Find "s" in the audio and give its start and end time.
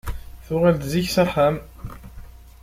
1.09-1.17